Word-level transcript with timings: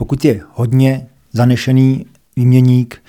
Pokud 0.00 0.24
je 0.24 0.40
hodně 0.54 1.06
zanešený 1.32 2.06
výměník, 2.36 3.02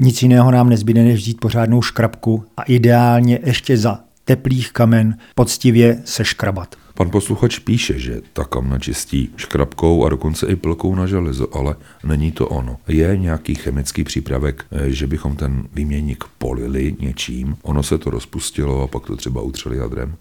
nic 0.00 0.22
jiného 0.22 0.50
nám 0.50 0.68
nezbyde, 0.68 1.04
než 1.04 1.20
vzít 1.20 1.40
pořádnou 1.40 1.82
škrabku 1.82 2.44
a 2.56 2.62
ideálně 2.62 3.38
ještě 3.44 3.76
za 3.76 4.00
teplých 4.26 4.72
kamen 4.72 5.16
poctivě 5.34 6.02
seškrabat. 6.04 6.76
Pan 6.94 7.10
posluchač 7.10 7.58
píše, 7.58 7.98
že 7.98 8.20
ta 8.32 8.44
kamna 8.44 8.78
čistí 8.78 9.30
škrabkou 9.36 10.04
a 10.04 10.08
dokonce 10.08 10.46
i 10.46 10.56
plkou 10.56 10.94
na 10.94 11.06
železo, 11.06 11.56
ale 11.56 11.76
není 12.04 12.32
to 12.32 12.48
ono. 12.48 12.76
Je 12.88 13.16
nějaký 13.16 13.54
chemický 13.54 14.04
přípravek, 14.04 14.64
eh, 14.72 14.90
že 14.90 15.06
bychom 15.06 15.36
ten 15.36 15.68
výměník 15.74 16.24
polili 16.38 16.94
něčím, 17.00 17.56
ono 17.62 17.82
se 17.82 17.98
to 17.98 18.10
rozpustilo 18.10 18.82
a 18.82 18.86
pak 18.86 19.06
to 19.06 19.16
třeba 19.16 19.42
utřeli 19.42 19.76
jadrem? 19.76 20.14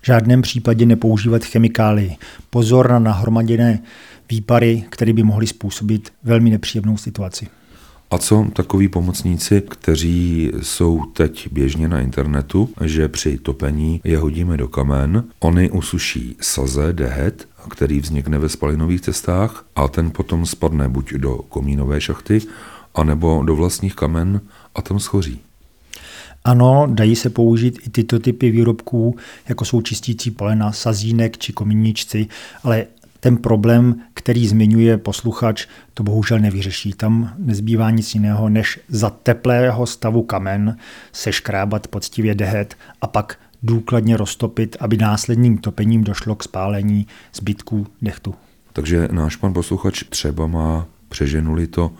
V 0.00 0.06
žádném 0.06 0.42
případě 0.42 0.86
nepoužívat 0.86 1.44
chemikálie. 1.44 2.16
Pozor 2.50 2.90
na 2.90 2.98
nahromaděné 2.98 3.82
výpary, 4.30 4.84
které 4.90 5.12
by 5.12 5.22
mohly 5.22 5.46
způsobit 5.46 6.12
velmi 6.22 6.50
nepříjemnou 6.50 6.96
situaci. 6.96 7.46
A 8.10 8.18
co 8.18 8.46
takoví 8.52 8.88
pomocníci, 8.88 9.62
kteří 9.70 10.50
jsou 10.62 11.04
teď 11.04 11.48
běžně 11.52 11.88
na 11.88 12.00
internetu, 12.00 12.68
že 12.84 13.08
při 13.08 13.38
topení 13.38 14.00
je 14.04 14.18
hodíme 14.18 14.56
do 14.56 14.68
kamen, 14.68 15.24
oni 15.40 15.70
usuší 15.70 16.36
saze, 16.40 16.92
dehet, 16.92 17.48
který 17.70 18.00
vznikne 18.00 18.38
ve 18.38 18.48
spalinových 18.48 19.00
cestách 19.00 19.64
a 19.76 19.88
ten 19.88 20.10
potom 20.10 20.46
spadne 20.46 20.88
buď 20.88 21.12
do 21.12 21.36
komínové 21.36 22.00
šachty, 22.00 22.40
anebo 22.94 23.42
do 23.42 23.56
vlastních 23.56 23.94
kamen 23.94 24.40
a 24.74 24.82
tam 24.82 25.00
schoří. 25.00 25.40
Ano, 26.44 26.86
dají 26.90 27.16
se 27.16 27.30
použít 27.30 27.78
i 27.86 27.90
tyto 27.90 28.18
typy 28.18 28.50
výrobků, 28.50 29.16
jako 29.48 29.64
jsou 29.64 29.80
čistící 29.80 30.30
polena, 30.30 30.72
sazínek 30.72 31.38
či 31.38 31.52
komíničci, 31.52 32.26
ale 32.62 32.86
ten 33.20 33.36
problém, 33.36 34.00
který 34.14 34.48
zmiňuje 34.48 34.98
posluchač, 34.98 35.66
to 35.94 36.02
bohužel 36.02 36.38
nevyřeší. 36.38 36.92
Tam 36.92 37.34
nezbývá 37.38 37.90
nic 37.90 38.14
jiného, 38.14 38.48
než 38.48 38.80
za 38.88 39.10
teplého 39.10 39.86
stavu 39.86 40.22
kamen 40.22 40.76
seškrábat 41.12 41.88
poctivě 41.88 42.34
dehet 42.34 42.76
a 43.00 43.06
pak 43.06 43.38
důkladně 43.62 44.16
roztopit, 44.16 44.76
aby 44.80 44.96
následným 44.96 45.58
topením 45.58 46.04
došlo 46.04 46.34
k 46.34 46.42
spálení 46.42 47.06
zbytků 47.34 47.86
dechtu. 48.02 48.34
Takže 48.72 49.08
náš 49.12 49.36
pan 49.36 49.52
posluchač 49.52 50.04
třeba 50.08 50.46
má, 50.46 50.86
přeženuli 51.08 51.66
to, 51.66 51.90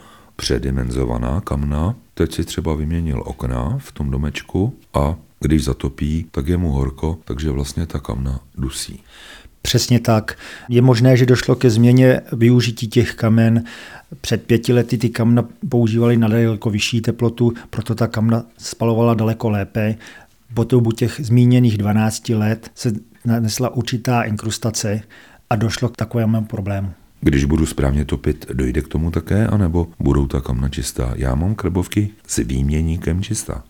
předimenzovaná 0.40 1.40
kamna, 1.40 1.94
teď 2.14 2.34
si 2.34 2.44
třeba 2.44 2.74
vyměnil 2.74 3.22
okna 3.26 3.78
v 3.78 3.92
tom 3.92 4.10
domečku 4.10 4.74
a 4.94 5.16
když 5.40 5.64
zatopí, 5.64 6.26
tak 6.30 6.48
je 6.48 6.56
mu 6.56 6.70
horko, 6.72 7.18
takže 7.24 7.50
vlastně 7.50 7.86
ta 7.86 7.98
kamna 7.98 8.40
dusí. 8.54 9.02
Přesně 9.62 10.00
tak. 10.00 10.38
Je 10.68 10.82
možné, 10.82 11.16
že 11.16 11.26
došlo 11.26 11.54
ke 11.54 11.70
změně 11.70 12.20
využití 12.32 12.88
těch 12.88 13.14
kamen. 13.14 13.64
Před 14.20 14.42
pěti 14.42 14.72
lety 14.72 14.98
ty 14.98 15.08
kamna 15.08 15.44
používali 15.68 16.16
na 16.16 16.28
daleko 16.28 16.70
vyšší 16.70 17.00
teplotu, 17.00 17.52
proto 17.70 17.94
ta 17.94 18.06
kamna 18.06 18.44
spalovala 18.58 19.14
daleko 19.14 19.50
lépe. 19.50 19.94
Po 20.54 20.64
dobu 20.64 20.92
těch 20.92 21.20
zmíněných 21.22 21.78
12 21.78 22.28
let 22.28 22.70
se 22.74 22.92
nanesla 23.24 23.68
určitá 23.68 24.22
inkrustace 24.22 25.00
a 25.50 25.56
došlo 25.56 25.88
k 25.88 25.96
takovému 25.96 26.44
problému. 26.44 26.92
Když 27.20 27.44
budu 27.44 27.66
správně 27.66 28.04
topit, 28.04 28.46
dojde 28.52 28.80
k 28.80 28.88
tomu 28.88 29.10
také, 29.10 29.46
anebo 29.46 29.88
budou 29.98 30.26
ta 30.26 30.40
kamna 30.40 30.68
čistá? 30.68 31.12
Já 31.16 31.34
mám 31.34 31.54
krbovky 31.54 32.10
s 32.26 32.36
výměníkem 32.36 33.22
čistá. 33.22 33.64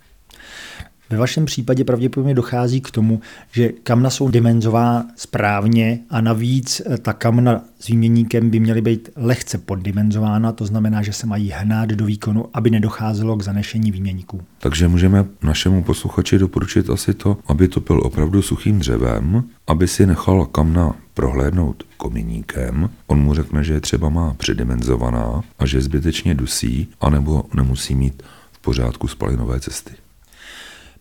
Ve 1.10 1.18
vašem 1.18 1.44
případě 1.44 1.84
pravděpodobně 1.84 2.34
dochází 2.34 2.80
k 2.80 2.90
tomu, 2.90 3.20
že 3.52 3.68
kamna 3.68 4.10
jsou 4.10 4.28
dimenzová 4.28 5.04
správně 5.16 5.98
a 6.10 6.20
navíc 6.20 6.82
eh, 6.86 6.98
ta 6.98 7.12
kamna 7.12 7.64
s 7.80 7.86
výměníkem 7.86 8.50
by 8.50 8.60
měly 8.60 8.80
být 8.80 9.08
lehce 9.16 9.58
poddimenzována, 9.58 10.52
to 10.52 10.66
znamená, 10.66 11.02
že 11.02 11.12
se 11.12 11.26
mají 11.26 11.50
hnát 11.50 11.88
do 11.88 12.04
výkonu, 12.04 12.44
aby 12.54 12.70
nedocházelo 12.70 13.36
k 13.36 13.42
zanešení 13.42 13.90
výměníků. 13.90 14.40
Takže 14.58 14.88
můžeme 14.88 15.24
našemu 15.42 15.82
posluchači 15.84 16.38
doporučit 16.38 16.90
asi 16.90 17.14
to, 17.14 17.36
aby 17.46 17.68
to 17.68 17.80
byl 17.80 18.00
opravdu 18.04 18.42
suchým 18.42 18.78
dřevem, 18.78 19.44
aby 19.66 19.88
si 19.88 20.06
nechal 20.06 20.46
kamna 20.46 20.96
prohlédnout 21.14 21.82
kominíkem. 21.96 22.90
On 23.06 23.20
mu 23.20 23.34
řekne, 23.34 23.64
že 23.64 23.72
je 23.72 23.80
třeba 23.80 24.08
má 24.08 24.34
předimenzovaná 24.34 25.42
a 25.58 25.66
že 25.66 25.80
zbytečně 25.80 26.34
dusí, 26.34 26.88
anebo 27.00 27.44
nemusí 27.54 27.94
mít 27.94 28.22
v 28.52 28.58
pořádku 28.58 29.08
spalinové 29.08 29.60
cesty. 29.60 29.92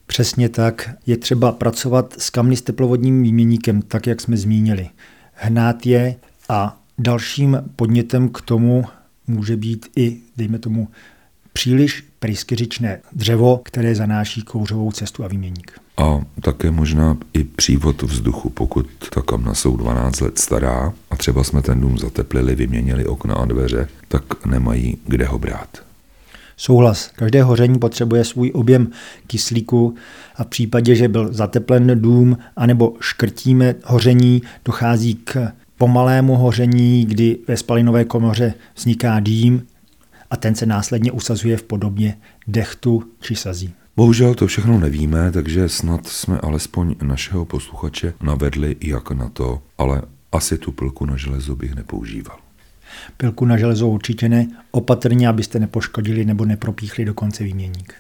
Přesně 0.09 0.50
tak. 0.50 0.90
Je 1.06 1.18
třeba 1.18 1.52
pracovat 1.52 2.16
s 2.18 2.30
kamny 2.30 2.56
s 2.56 2.62
teplovodním 2.62 3.24
výměníkem, 3.24 3.81
tak 3.81 4.08
jak 4.08 4.22
jsme 4.22 4.38
zmínili. 4.38 4.90
Hnát 5.34 5.86
je 5.86 6.16
a 6.50 6.81
dalším 6.97 7.58
podnětem 7.75 8.30
k 8.30 8.42
tomu 8.42 8.86
může 9.28 9.58
být 9.58 9.88
i, 9.96 10.18
dejme 10.38 10.59
tomu, 10.59 10.88
příliš 11.53 12.03
pryskyřičné 12.20 13.00
dřevo, 13.14 13.62
které 13.66 13.96
zanáší 13.96 14.42
kouřovou 14.42 14.92
cestu 14.92 15.24
a 15.24 15.28
výměník. 15.28 15.80
A 15.97 16.22
také 16.41 16.72
možná 16.72 17.18
i 17.34 17.44
přívod 17.44 18.02
vzduchu, 18.02 18.50
pokud 18.50 18.88
ta 19.14 19.22
kamna 19.22 19.53
jsou 19.53 19.78
12 19.78 20.22
let 20.22 20.40
stará 20.40 20.94
a 21.12 21.16
třeba 21.16 21.44
jsme 21.44 21.62
ten 21.62 21.81
dům 21.81 21.97
zateplili, 21.97 22.56
vyměnili 22.56 23.06
okna 23.06 23.36
a 23.36 23.46
dveře, 23.46 23.88
tak 24.08 24.46
nemají 24.46 24.97
kde 25.08 25.26
ho 25.26 25.40
brát. 25.40 25.89
Souhlas. 26.62 27.12
Každé 27.16 27.44
hoření 27.44 27.80
potřebuje 27.80 28.25
svůj 28.25 28.52
objem 28.53 28.88
kyslíku 29.28 29.96
a 30.36 30.44
v 30.44 30.47
případě, 30.47 30.96
že 30.96 31.08
byl 31.08 31.34
zateplen 31.34 32.02
dům 32.02 32.38
anebo 32.56 32.94
škrtíme 33.00 33.75
hoření, 33.84 34.42
dochází 34.66 35.16
k 35.16 35.52
pomalému 35.78 36.36
hoření, 36.36 37.06
kdy 37.06 37.38
ve 37.47 37.58
spalinové 37.58 38.06
komoře 38.06 38.53
vzniká 38.75 39.20
dým 39.20 39.68
a 40.30 40.38
ten 40.38 40.56
se 40.56 40.66
následně 40.66 41.12
usazuje 41.12 41.58
v 41.58 41.64
podobě 41.64 42.16
dechtu 42.47 43.03
či 43.20 43.36
sazí. 43.36 43.74
Bohužel 43.96 44.36
to 44.36 44.47
všechno 44.47 44.80
nevíme, 44.80 45.31
takže 45.31 45.70
snad 45.70 46.08
jsme 46.08 46.40
alespoň 46.40 46.96
našeho 47.02 47.46
posluchače 47.46 48.14
navedli, 48.22 48.76
jak 48.81 49.12
na 49.12 49.30
to, 49.30 49.62
ale 49.78 50.02
asi 50.31 50.58
tu 50.58 50.72
pilku 50.72 51.06
na 51.06 51.18
železo 51.18 51.56
bych 51.56 51.76
nepoužíval. 51.76 52.38
Pilku 53.18 53.46
na 53.46 53.58
železo 53.58 53.88
určitě 53.88 54.30
ne, 54.30 54.48
opatrně, 54.72 55.28
abyste 55.28 55.60
nepoškodili 55.60 56.26
nebo 56.26 56.46
nepropíchli 56.46 57.06
dokonce 57.06 57.44
výměník. 57.44 57.94